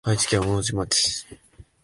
[0.03, 1.27] 愛知県大治町